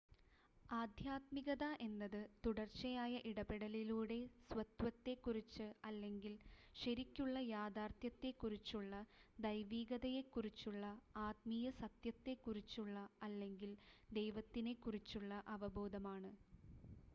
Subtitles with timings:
[0.73, 6.33] ആദ്ധ്യാത്മികത എന്നത് തുടർച്ചയായ ഇടപെടലിലൂടെ സ്വത്വത്തെക്കുറിച്ച് അല്ലെങ്കിൽ
[6.75, 8.93] ശരിക്കുള്ള യഥാർത്ഥ്യത്തെക്കുറിച്ചുള്ള
[9.39, 10.85] ദൈവീകതയെക്കുറിച്ചുള്ള
[11.27, 13.73] ആത്മീയ സത്യത്തെക്കുറിച്ചുള്ള അല്ലെങ്കിൽ
[14.11, 16.31] ദൈവത്തിനെക്കുറിച്ചുള്ള അവബോധമാണ്